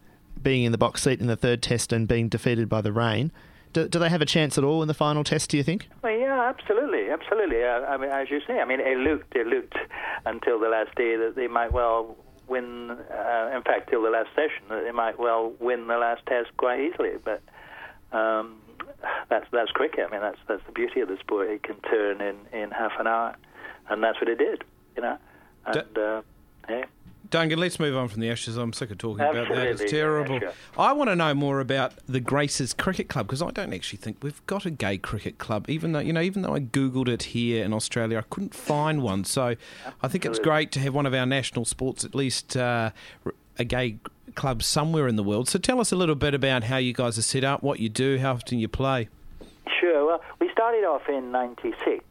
[0.41, 3.31] being in the box seat in the third test and being defeated by the rain.
[3.73, 5.49] Do, do they have a chance at all in the final test?
[5.49, 5.89] Do you think?
[6.03, 7.63] Well, yeah, absolutely, absolutely.
[7.63, 9.75] Uh, I mean, as you say, I mean, it looked, it looked
[10.25, 12.15] until the last day that they might well
[12.47, 12.91] win.
[12.91, 16.55] Uh, in fact, till the last session, that they might well win the last test
[16.57, 17.13] quite easily.
[17.23, 17.41] But
[18.15, 18.61] um,
[19.29, 20.07] that's that's cricket.
[20.07, 21.49] I mean, that's that's the beauty of the sport.
[21.49, 23.35] It can turn in in half an hour,
[23.89, 24.63] and that's what it did.
[24.95, 25.17] You know,
[25.65, 26.21] and uh,
[26.69, 26.85] yeah.
[27.31, 28.55] Duncan, let's move on from the Ashes.
[28.55, 29.67] I'm sick of talking about that.
[29.67, 30.35] It's terrible.
[30.35, 30.53] yeah, sure.
[30.77, 34.17] I want to know more about the Graces Cricket Club because I don't actually think
[34.21, 35.69] we've got a gay cricket club.
[35.69, 39.01] Even though you know, even though I googled it here in Australia, I couldn't find
[39.01, 39.23] one.
[39.23, 39.55] So
[40.01, 42.91] I think it's great to have one of our national sports, at least uh,
[43.57, 43.97] a gay
[44.35, 45.47] club somewhere in the world.
[45.47, 47.89] So tell us a little bit about how you guys are set up, what you
[47.89, 49.09] do, how often you play.
[49.79, 50.05] Sure.
[50.05, 52.03] Well, we started off in '96,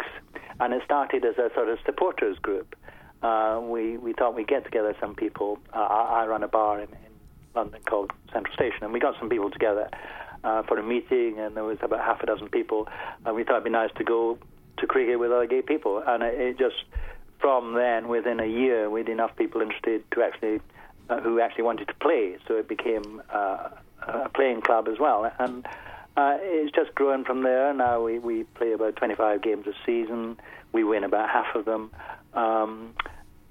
[0.60, 2.74] and it started as a sort of supporters group.
[3.22, 5.58] Uh, we we thought we'd get together some people.
[5.72, 7.12] Uh, I, I run a bar in, in
[7.54, 9.88] London called Central Station, and we got some people together
[10.42, 12.88] uh, for a meeting, and there was about half a dozen people.
[13.24, 14.38] And we thought it'd be nice to go
[14.78, 16.76] to cricket with other gay people, and it, it just
[17.40, 20.60] from then, within a year, we had enough people interested to actually
[21.10, 22.36] uh, who actually wanted to play.
[22.46, 23.68] So it became uh,
[24.06, 25.66] a playing club as well, and
[26.16, 27.72] uh, it's just grown from there.
[27.74, 30.38] Now we, we play about 25 games a season.
[30.72, 31.90] We win about half of them.
[32.34, 32.94] Um,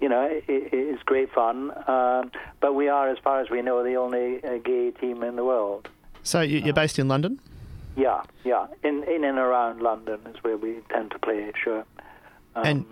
[0.02, 1.72] you know, it, it- it's great fun.
[1.88, 5.36] Um, but we are, as far as we know, the only uh, gay team in
[5.36, 5.88] the world.
[6.24, 7.40] So you, you're based in London.
[7.96, 8.68] Yeah, yeah.
[8.84, 11.52] In in and around London is where we tend to play.
[11.64, 11.86] Sure.
[12.56, 12.86] Um, and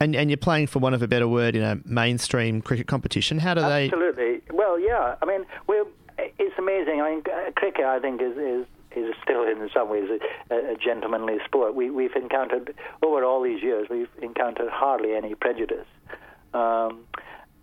[0.00, 3.38] and and you're playing for one of a better word in a mainstream cricket competition.
[3.38, 3.86] How do they?
[3.86, 4.42] Absolutely.
[4.52, 5.16] Well, yeah.
[5.20, 5.84] I mean, we're,
[6.18, 7.00] it's amazing.
[7.00, 10.08] I mean, uh, cricket, I think, is is, is still in some ways
[10.50, 11.74] a, a gentlemanly sport.
[11.74, 15.86] We, we've encountered over all these years, we've encountered hardly any prejudice
[16.54, 17.04] um,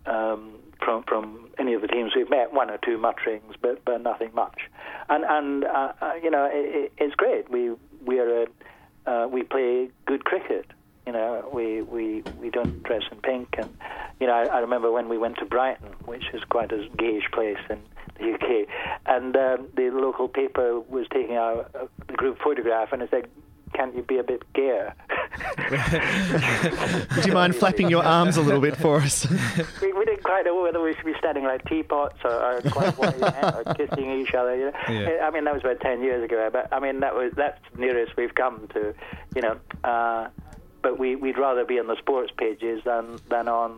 [0.06, 2.52] um, from from any of the teams we've met.
[2.52, 4.60] One or two mutterings, but but nothing much.
[5.08, 7.50] And and uh, uh, you know, it, it's great.
[7.50, 7.72] We
[8.04, 8.46] we are a,
[9.10, 10.66] uh, we play good cricket.
[11.06, 13.70] You know, we, we, we don't dress in pink, and
[14.18, 17.30] you know, I, I remember when we went to Brighton, which is quite a gayish
[17.32, 17.80] place in
[18.18, 18.68] the UK,
[19.06, 23.28] and um, the local paper was taking our uh, group photograph, and it said,
[23.72, 24.94] "Can't you be a bit gayer?"
[27.16, 29.28] Would you mind flapping your arms a little bit for us?
[29.82, 32.98] we, we didn't quite know whether we should be standing like teapots or, or, quite
[32.98, 34.56] or kissing each other.
[34.56, 34.72] You know?
[34.88, 35.26] Yeah.
[35.26, 36.48] I mean, that was about ten years ago.
[36.52, 38.94] But I mean, that was that's the nearest we've come to,
[39.34, 39.58] you know.
[39.84, 40.28] Uh,
[40.86, 43.76] but we we'd rather be on the sports pages than than on,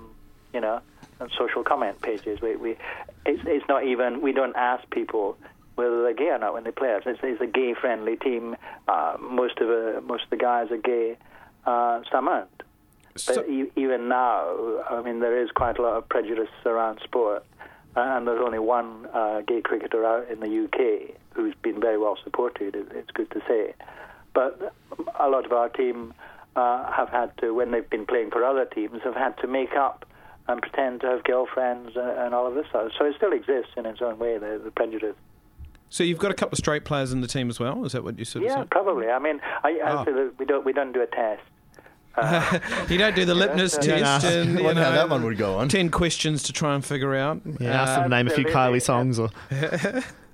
[0.53, 0.79] you know,
[1.23, 2.38] on social comment pages.
[2.42, 2.77] We we
[3.25, 5.38] it's it's not even we don't ask people
[5.77, 7.05] whether they're gay or not when they play us.
[7.07, 8.57] It's, it's a gay friendly team.
[8.87, 11.16] Uh, most of the most of the guys are gay.
[11.64, 12.62] Uh, some aren't.
[13.27, 17.42] But e- even now, I mean, there is quite a lot of prejudice around sport,
[17.97, 21.97] uh, and there's only one uh, gay cricketer out in the UK who's been very
[21.97, 22.77] well supported.
[22.77, 23.73] It's good to say,
[24.35, 24.75] but
[25.18, 26.12] a lot of our team
[26.59, 29.75] uh, have had to, when they've been playing for other teams, have had to make
[29.77, 30.05] up
[30.49, 32.92] and pretend to have girlfriends and, and all of this sort.
[32.99, 35.14] So it still exists in its own way, the, the prejudice.
[35.90, 37.85] So you've got a couple of straight players in the team as well.
[37.85, 38.71] Is that what you sort of Yeah, said?
[38.71, 39.09] probably.
[39.09, 40.05] I mean, I, I Oh.
[40.05, 41.42] say that we don't we don't do a test.
[42.90, 43.88] you don't do the litmus so- test.
[43.99, 45.68] You ask and, you what- how know, that one would go on.
[45.68, 47.40] Ten questions to try and figure out.
[47.61, 48.44] Yeah, ask them to name a few.
[48.44, 49.31] Kylie songs or.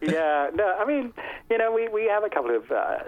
[0.02, 1.12] yeah, no, I mean,
[1.50, 2.98] you know, we, we have a couple of uh,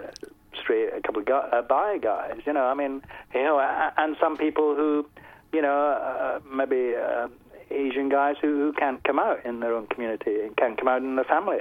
[0.61, 3.01] straight, a couple of guy, uh, bi guys, you know, I mean,
[3.33, 3.59] you know,
[3.97, 5.05] and some people who,
[5.53, 7.27] you know, uh, maybe uh,
[7.71, 11.01] Asian guys who, who can't come out in their own community and can't come out
[11.01, 11.59] in their family,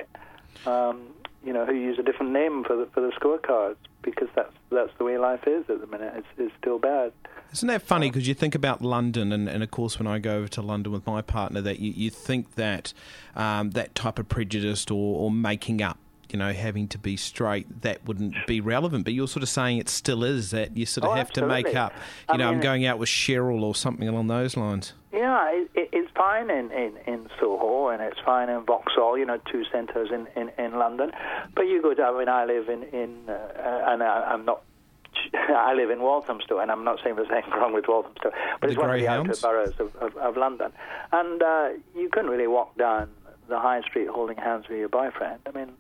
[0.66, 1.02] um,
[1.44, 4.92] you know, who use a different name for the, for the scorecards because that's that's
[4.98, 6.12] the way life is at the minute.
[6.16, 7.12] It's, it's still bad.
[7.52, 8.08] Isn't that funny?
[8.08, 10.92] Because you think about London, and, and of course, when I go over to London
[10.92, 12.92] with my partner, that you, you think that
[13.34, 15.98] um, that type of prejudice or, or making up,
[16.32, 19.04] you know, having to be straight, that wouldn't be relevant.
[19.04, 21.46] But you're sort of saying it still is that you sort of Oh, have to
[21.46, 21.92] make up.
[22.28, 24.92] You I know, I'm going out with Cheryl or something along those lines.
[25.12, 29.24] Yeah, it, it, it's fine in, in, in Soho and it's fine in Vauxhall, you
[29.24, 31.12] know, two centres in, in, in London.
[31.54, 34.62] But you go down, I mean, I live in, in uh, and I, I'm not,
[35.34, 38.72] I live in Walthamstow, and I'm not saying there's anything wrong with Walthamstow, but The
[38.72, 40.72] it's one of the outer boroughs of, of, of London.
[41.12, 43.08] And uh, you couldn't really walk down
[43.48, 45.40] the high street holding hands with your boyfriend.
[45.46, 45.72] I mean,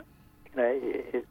[0.56, 0.80] you know,
[1.12, 1.26] it,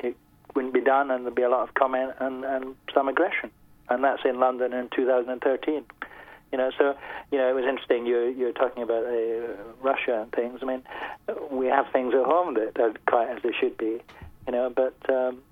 [0.00, 0.16] it
[0.54, 3.50] wouldn't be done, and there'd be a lot of comment and, and some aggression.
[3.88, 5.84] And that's in London in 2013.
[6.52, 6.96] You know, so
[7.30, 8.06] you know it was interesting.
[8.06, 10.60] You're you're talking about uh, Russia and things.
[10.62, 10.82] I mean,
[11.50, 14.00] we have things at home that are quite as they should be.
[14.46, 15.42] You know, but um,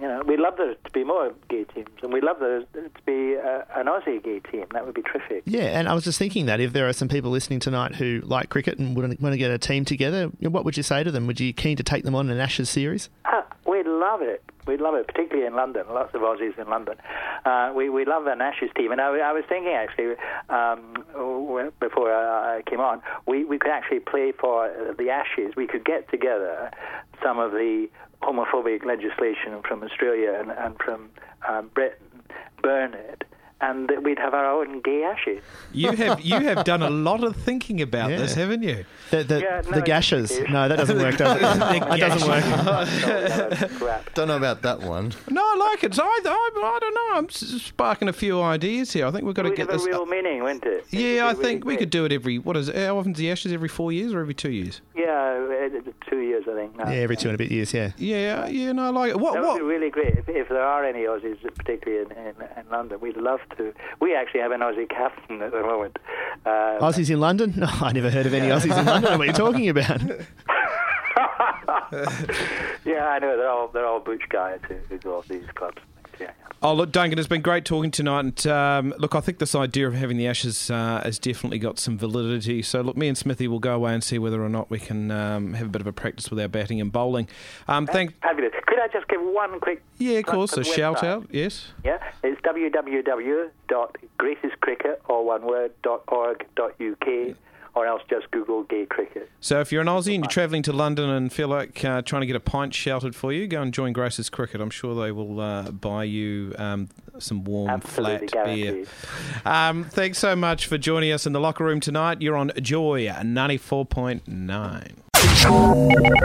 [0.00, 2.90] you know, we'd love there to be more gay teams, and we'd love there to
[3.04, 4.64] be uh, an Aussie gay team.
[4.72, 5.42] That would be terrific.
[5.44, 8.22] Yeah, and I was just thinking that if there are some people listening tonight who
[8.24, 11.10] like cricket and would want to get a team together, what would you say to
[11.10, 11.26] them?
[11.26, 13.10] Would you be keen to take them on an Ashes series?
[13.26, 14.42] Ah, we'd love it.
[14.66, 15.84] We'd love it, particularly in London.
[15.90, 16.94] Lots of Aussies in London.
[17.44, 20.14] Uh, we we love an Ashes team, and I, I was thinking actually
[20.48, 25.56] um, before I I came on, we we could actually play for the Ashes.
[25.56, 26.70] We could get together
[27.22, 27.88] some of the
[28.22, 31.10] homophobic legislation from Australia and, and from
[31.48, 32.22] um, Britain,
[32.62, 32.94] burn
[33.60, 33.64] it,
[33.96, 35.42] and we'd have our own gay Ashes.
[35.72, 38.18] You have you have done a lot of thinking about Yeah.
[38.18, 38.84] this, haven't you?
[39.10, 40.38] The, the, Yeah, no, the gashes.
[40.48, 41.40] No, that doesn't work, does it?
[41.40, 43.70] that doesn't work.
[43.78, 44.14] Crap.
[44.14, 45.12] Don't know about that one.
[45.28, 45.94] No, I like it.
[45.94, 47.18] So I, I, I don't know.
[47.18, 49.06] I'm sparking a few ideas here.
[49.06, 49.86] I think we've got to get have a this.
[49.86, 50.86] real meaning, wouldn't it?
[50.90, 51.78] It yeah, I would really think we great.
[51.80, 52.38] could do it every.
[52.38, 52.76] What is it?
[52.76, 53.52] How often's the Ashes?
[53.52, 54.80] Every four years or every two years?
[54.94, 55.06] Yeah,
[55.74, 56.76] uh, two years, I think.
[56.76, 56.88] Now.
[56.90, 57.92] Yeah, every two and a bit years, yeah.
[57.96, 58.72] Yeah, yeah.
[58.72, 59.18] No, I like it.
[59.20, 59.34] What?
[59.34, 60.16] That would be really great.
[60.18, 63.72] If, if there are any Aussies, particularly in, in, in London, we'd love to.
[64.00, 65.98] We actually have an Aussie captain at the moment.
[66.44, 67.54] Uh, Aussies in London?
[67.60, 69.18] No, I never heard of any Aussies in London.
[69.18, 70.00] What are you talking about?
[72.84, 75.78] yeah, I know they're all they're all butch guys who, who go off these clubs.
[76.20, 76.30] Yeah.
[76.62, 78.20] Oh, look, Duncan, it's been great talking tonight.
[78.20, 81.78] And um, look, I think this idea of having the Ashes uh, has definitely got
[81.78, 82.60] some validity.
[82.60, 85.10] So, look, me and Smiddy will go away and see whether or not we can
[85.10, 87.28] um, have a bit of a practice with our batting and bowling.
[87.66, 88.20] Um, thank.
[88.20, 88.52] Fabulous.
[88.66, 89.82] Could I just give one quick?
[89.96, 90.54] Yeah, of course.
[90.58, 91.28] A shout out.
[91.30, 91.68] Yes.
[91.82, 97.36] Yeah, it's www.gracescricket, or one word, dot org, dot uk,
[97.74, 99.30] or else just Google gay cricket.
[99.40, 102.20] So if you're an Aussie and you're travelling to London and feel like uh, trying
[102.20, 104.60] to get a pint shouted for you, go and join Grace's Cricket.
[104.60, 108.84] I'm sure they will uh, buy you um, some warm, Absolutely flat beer.
[109.44, 112.20] Um, thanks so much for joining us in the locker room tonight.
[112.20, 114.92] You're on Joy 94.9.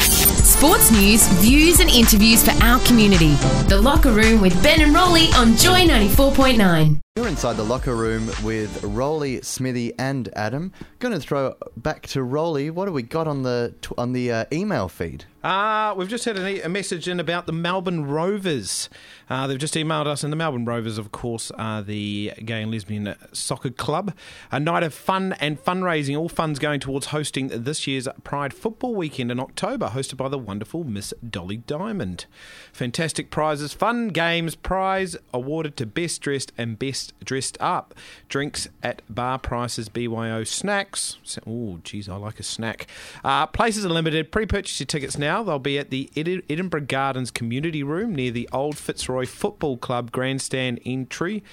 [0.02, 3.36] Sports news, views, and interviews for our community.
[3.68, 7.05] The Locker Room with Ben and Rowly on Joy 94.9.
[7.18, 10.74] You're inside the locker room with Rowly, Smiddy, and Adam.
[11.00, 12.70] Going to throw back to Rowly.
[12.70, 15.24] What have we got on the on the uh, email feed?
[15.42, 18.90] Uh, we've just had a, a message in about the Melbourne Rovers.
[19.30, 22.72] Uh, they've just emailed us, and the Melbourne Rovers, of course, are the gay and
[22.72, 24.14] lesbian soccer club.
[24.52, 28.96] A night of fun and fundraising, all funds going towards hosting this year's Pride Football
[28.96, 32.26] Weekend in October, hosted by the wonderful Miss Dolly Diamond.
[32.74, 37.94] Fantastic prizes, fun games, prize awarded to best dressed and best dressed up.
[38.30, 41.18] Drinks at bar prices, BYO snacks.
[41.48, 42.88] Oh, geez, I like a snack.
[43.24, 44.32] Uh, places are limited.
[44.32, 45.44] Pre purchase your tickets now.
[45.44, 50.12] They'll be at the Edi- Edinburgh Gardens Community Room near the Old Fitzroy Football Club
[50.12, 51.44] grandstand entry.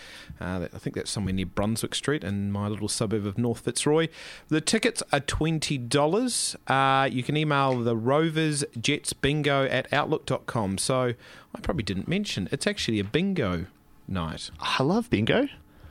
[0.40, 4.08] Uh, I think that's somewhere near Brunswick Street in my little suburb of North Fitzroy.
[4.48, 6.56] The tickets are $20.
[6.66, 10.78] Uh, you can email the Rovers Jets Bingo at outlook.com.
[10.78, 11.14] So
[11.54, 13.66] I probably didn't mention it's actually a bingo
[14.08, 14.50] night.
[14.60, 15.48] I love bingo.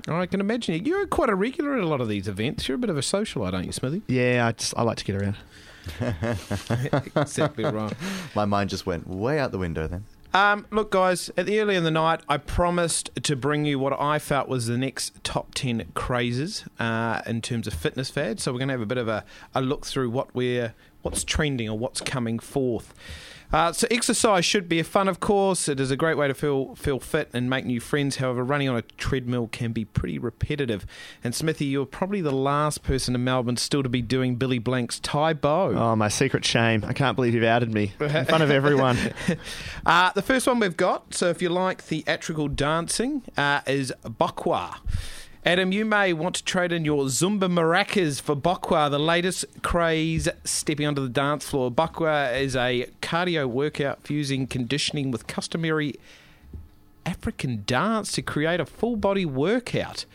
[0.08, 0.82] I can imagine you.
[0.84, 2.68] You're quite a regular at a lot of these events.
[2.68, 4.02] You're a bit of a socialite, aren't you, Smiddy?
[4.08, 5.38] Yeah, I just I like to get around.
[7.16, 7.94] exactly right.
[8.36, 10.06] My mind just went way out the window then.
[10.34, 14.00] Um, look, guys, at the early in the night, I promised to bring you what
[14.00, 18.44] I felt was the next top 10 crazes uh, in terms of fitness fads.
[18.44, 21.26] So we're going to have a bit of a, a look through what we're, what's
[21.26, 22.94] trending or what's coming forth.
[23.54, 25.68] Uh, so exercise should be a fun, of course.
[25.68, 28.18] It is a great way to feel feel fit and make new friends.
[28.18, 30.86] However, running on a treadmill can be pretty repetitive.
[31.24, 35.00] And Smiddy, you're probably the last person in Melbourne still to be doing Billy Blanks'
[35.00, 35.74] Tae Bo.
[35.76, 36.84] Oh, my secret shame.
[36.86, 38.98] I can't believe you've outed me in front of everyone.
[39.86, 44.78] Uh, the first one we've got, so if you like theatrical dancing, uh, is Bokwa.
[45.44, 50.30] Adam, you may want to trade in your Zumba maracas for Bokwa, the latest craze
[50.44, 51.72] stepping onto the dance floor.
[51.72, 55.96] Bokwa is a cardio workout fusing conditioning with customary
[57.08, 60.06] African dance to create a full body workout.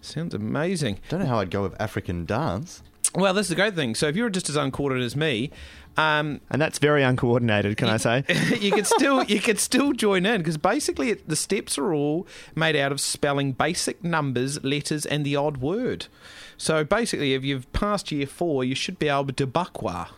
[0.00, 0.98] Sounds amazing.
[1.08, 2.82] Don't know how I'd go with African dance.
[3.14, 3.94] Well, this is the great thing.
[3.94, 5.52] So if you're just as uncoordinated as me,
[5.96, 8.24] um, and that's very uncoordinated, can I say?
[8.60, 12.26] you could still you could still join in because basically it, the steps are all
[12.54, 16.06] made out of spelling basic numbers, letters, and the odd word.
[16.56, 20.08] So basically, if you've passed year four, you should be able to bokwa.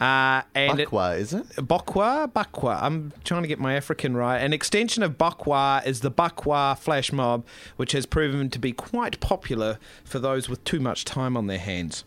[0.00, 1.46] Uh, and Bokwa, is it?
[1.56, 2.82] Bokwa, Bokwa.
[2.82, 4.38] I'm trying to get my African right.
[4.38, 7.46] An extension of Bokwa is the Bokwa flash mob,
[7.76, 11.58] which has proven to be quite popular for those with too much time on their
[11.58, 12.04] hands.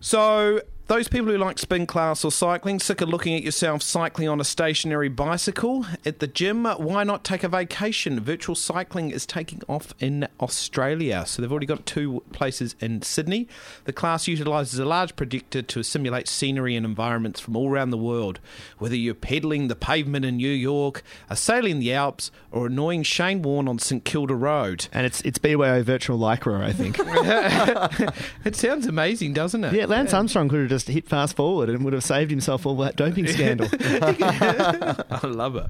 [0.00, 4.28] So, those people who like spin class or cycling, sick of looking at yourself cycling
[4.28, 8.20] on a stationary bicycle at the gym, why not take a vacation?
[8.20, 11.24] Virtual cycling is taking off in Australia.
[11.24, 13.48] So they've already got two places in Sydney.
[13.84, 17.96] The class utilises a large projector to simulate scenery and environments from all around the
[17.96, 18.38] world.
[18.76, 23.40] Whether you're pedaling the pavement in New York, are sailing the Alps, or annoying Shane
[23.40, 24.88] Warne on St Kilda Road.
[24.92, 26.98] And it's it's BYO virtual lycra, I think.
[28.44, 29.72] it sounds amazing, doesn't it?
[29.72, 32.76] Yeah, Lance Armstrong could have just hit fast forward and would have saved himself all
[32.78, 33.68] that doping scandal.
[33.72, 35.66] I love it.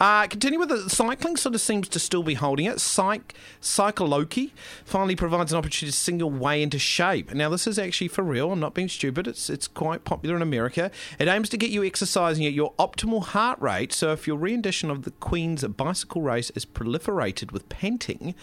[0.00, 1.36] Uh, continue with the cycling.
[1.36, 2.80] Sort of seems to still be holding it.
[2.80, 4.52] Psych Cycloki
[4.84, 7.34] finally provides an opportunity to single way into shape.
[7.34, 8.52] Now this is actually for real.
[8.52, 9.26] I'm not being stupid.
[9.26, 10.90] It's it's quite popular in America.
[11.18, 13.92] It aims to get you exercising at your optimal heart rate.
[13.92, 18.34] So if your rendition of the Queen's bicycle race is proliferated with panting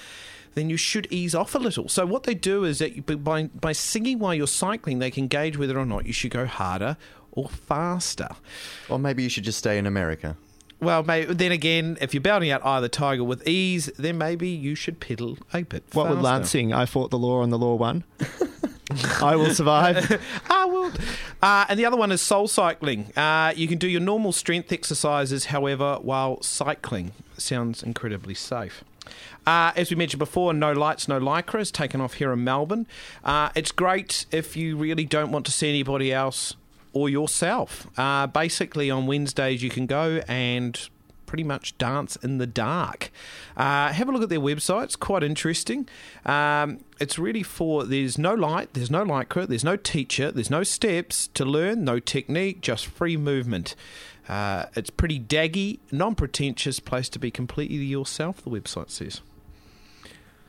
[0.53, 1.87] then you should ease off a little.
[1.89, 5.27] So what they do is that you, by by singing while you're cycling, they can
[5.27, 6.97] gauge whether or not you should go harder
[7.31, 8.29] or faster.
[8.89, 10.37] Or maybe you should just stay in America.
[10.79, 14.73] Well, maybe, then again, if you're belting out either tiger with ease, then maybe you
[14.73, 16.15] should pedal a bit what faster.
[16.15, 16.73] would Lance sing?
[16.73, 18.03] I fought the law and the law won.
[19.21, 20.19] I will survive.
[20.49, 20.91] I will.
[21.41, 23.15] Uh, and the other one is soul cycling.
[23.15, 27.11] Uh, you can do your normal strength exercises, however, while cycling.
[27.37, 28.83] Sounds incredibly safe.
[29.45, 32.88] Uh, as we mentioned before, No Lights, No Lycra is taken off here in Melbourne.
[33.23, 36.56] Uh, it's great if you really don't want to see anybody else
[36.93, 37.88] or yourself.
[37.97, 40.89] Uh, basically, on Wednesdays, you can go and
[41.25, 43.10] pretty much dance in the dark.
[43.56, 45.88] Uh, have a look at their website; it's quite interesting.
[46.25, 50.63] Um, it's really for there's no light, there's no lycra, there's no teacher, there's no
[50.63, 53.75] steps to learn, no technique, just free movement.
[54.27, 58.43] Uh, it's pretty daggy, non-pretentious place to be completely yourself.
[58.43, 59.21] The website says.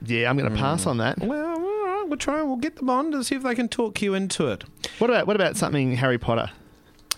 [0.05, 1.19] Yeah, I'm going to pass on that.
[1.19, 3.69] Well, all right, we'll try and we'll get them on to see if they can
[3.69, 4.65] talk you into it.
[4.99, 6.51] What about what about something Harry Potter?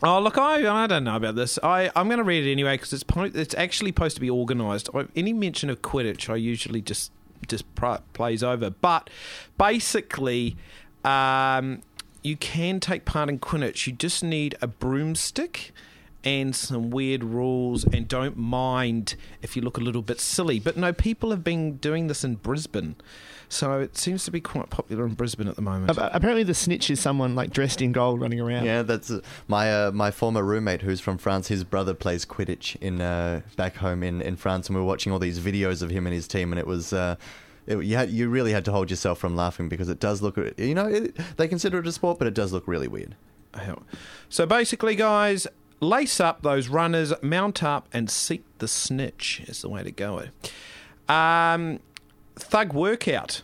[0.02, 1.58] Oh look, I I don't know about this.
[1.62, 4.30] I I'm going to read it anyway because it's po- it's actually supposed to be
[4.30, 4.90] organised.
[5.16, 7.10] Any mention of Quidditch, I usually just
[7.48, 8.70] just pr- plays over.
[8.70, 9.08] But
[9.56, 10.56] basically,
[11.04, 11.82] um,
[12.22, 13.86] you can take part in Quidditch.
[13.86, 15.72] You just need a broomstick
[16.24, 20.58] and some weird rules, and don't mind if you look a little bit silly.
[20.58, 22.96] But no, people have been doing this in Brisbane,
[23.48, 25.96] so it seems to be quite popular in Brisbane at the moment.
[25.96, 28.64] Apparently, the snitch is someone like dressed in gold running around.
[28.64, 31.48] Yeah, that's uh, my uh, my former roommate who's from France.
[31.48, 35.12] His brother plays Quidditch in uh, back home in, in France, and we were watching
[35.12, 36.92] all these videos of him and his team, and it was.
[36.92, 37.16] Uh,
[37.66, 40.37] it, you had, you really had to hold yourself from laughing because it does look,
[40.58, 43.16] you know, it, they consider it a sport, but it does look really weird.
[44.29, 45.46] So basically, guys,
[45.85, 50.24] lace up those runners, mount up, and seek the snitch is the way to go.
[51.08, 51.80] Um,
[52.37, 53.42] thug workout.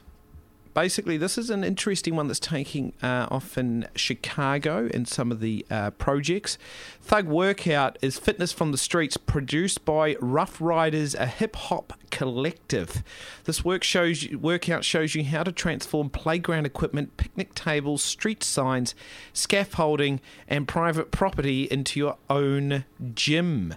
[0.73, 5.41] Basically, this is an interesting one that's taking uh, off in Chicago in some of
[5.41, 6.59] the uh, projects.
[7.03, 13.03] Thug Workout is fitness from the streets produced by Ruff Ryders, a hip hop collective.
[13.45, 18.45] This work shows you, workout shows you how to transform playground equipment, picnic tables, street
[18.45, 18.95] signs,
[19.33, 23.75] scaffolding, and private property into your own gym.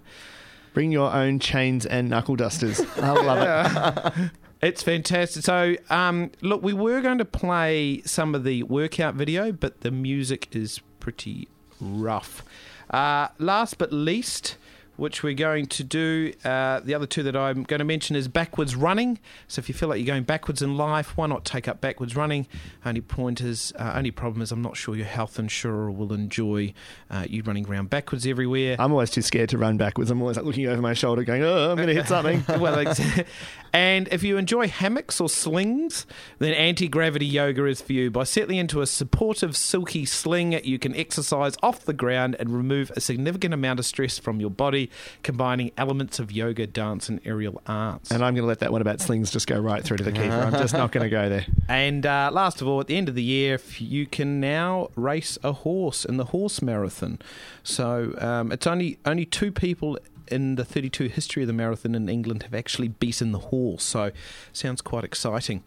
[0.74, 2.82] Bring your own chains and knuckle dusters.
[2.98, 4.32] I love it.
[4.64, 5.44] It's fantastic.
[5.44, 9.92] So, um, look, we were going to play some of the workout video, but the
[9.92, 11.50] music is pretty
[11.82, 12.46] rough.
[12.90, 14.56] Uh, last but least,
[15.04, 18.30] which we're going to do, uh, the other two that I'm going to mention is
[18.30, 19.20] backwards running.
[19.50, 22.16] So, if you feel like you're going backwards in life, why not take up backwards
[22.16, 22.48] running?
[22.86, 26.74] Only point is, uh, only problem is, I'm not sure your health insurer will enjoy
[27.12, 28.78] uh, you running around backwards everywhere.
[28.80, 30.10] I'm always too scared to run backwards.
[30.10, 32.94] I'm always like looking over my shoulder, going, "Oh, I'm going to hit something." well,
[33.74, 36.08] and if you enjoy hammocks or slings,
[36.40, 38.10] then anti gravity yoga is for you.
[38.10, 42.90] By settling into a supportive, silky sling, you can exercise off the ground and remove
[42.96, 44.90] a significant amount of stress from your body,
[45.24, 48.12] combining elements of yoga, dance, and aerial arts.
[48.12, 50.12] and I'm going to let that one about slings just go right through to the
[50.12, 50.34] keeper.
[50.34, 51.46] I'm just not going to go there.
[51.68, 55.38] And uh, last of all, at the end of the year, you can now race
[55.44, 57.20] a horse in the horse marathon.
[57.64, 62.10] So um, it's only only two people in the 32 history of the marathon in
[62.10, 63.84] England have actually beaten the horse.
[63.84, 64.12] So
[64.52, 65.64] sounds quite exciting.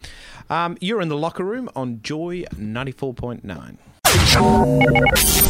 [0.49, 3.77] Um, you're in the locker room on Joy 94.9.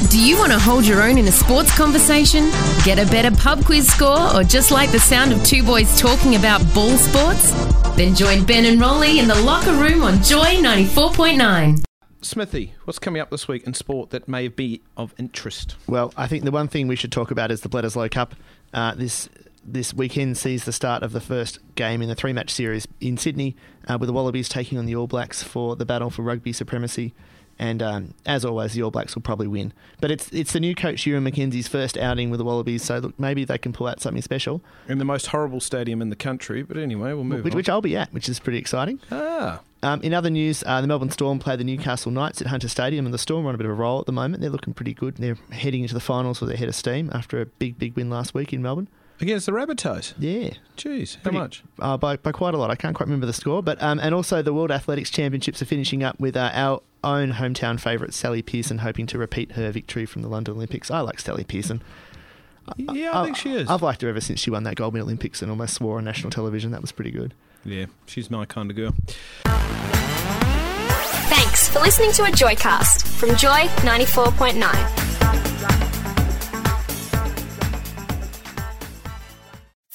[0.10, 2.50] Do you want to hold your own in a sports conversation?
[2.84, 6.36] Get a better pub quiz score, or just like the sound of two boys talking
[6.36, 7.52] about ball sports?
[7.96, 11.84] Then join Ben and Rowly in the locker room on Joy 94.9.
[12.22, 15.76] Smiddy, what's coming up this week in sport that may be of interest?
[15.86, 18.34] Well, I think the one thing we should talk about is the Bledisloe Cup.
[18.74, 19.30] Uh, this
[19.64, 23.18] this weekend sees the start of the first game in the three match series in
[23.18, 23.56] Sydney,
[23.88, 27.14] uh, with the Wallabies taking on the All Blacks for the battle for rugby supremacy.
[27.60, 29.74] And um, as always, the All Blacks will probably win.
[30.00, 33.20] But it's it's the new coach Ewen McKenzie's first outing with the Wallabies, so look,
[33.20, 34.62] maybe they can pull out something special.
[34.88, 37.58] In the most horrible stadium in the country, but anyway, we'll move which, on.
[37.58, 39.00] which I'll be at, which is pretty exciting.
[39.12, 39.62] Ah.
[39.84, 43.06] Um, in other news, uh, the Melbourne Storm play the Newcastle Knights at Hunter Stadium,
[43.06, 44.42] and the Storm are on a bit of a roll at the moment.
[44.42, 45.16] They're looking pretty good.
[45.18, 48.10] They're heading into the finals with their head of steam after a big, big win
[48.10, 48.88] last week in Melbourne.
[49.20, 50.14] Against the Rabbitohs?
[50.20, 50.52] Yeah.
[50.78, 51.64] Jeez, how Pretty- much?
[51.80, 52.70] Uh, by, by quite a lot.
[52.70, 53.64] I can't quite remember the score.
[53.64, 57.34] But um, And also, the World Athletics Championships are finishing up with uh, our own
[57.34, 60.92] hometown favourite, Sally Pearson, hoping to repeat her victory from the London Olympics.
[60.92, 61.82] I like Sally Pearson.
[62.76, 63.70] Yeah, I think she is.
[63.70, 66.04] I've liked her ever since she won that gold medal Olympics and almost swore on
[66.04, 66.72] national television.
[66.72, 67.34] That was pretty good.
[67.64, 68.94] Yeah, she's my kind of girl.
[71.30, 75.47] Thanks for listening to a Joycast from Joy 94.9.